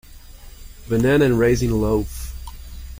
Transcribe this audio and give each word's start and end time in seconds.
Banana 0.89 1.25
and 1.25 1.37
raisin 1.37 1.79
loaf. 1.79 2.33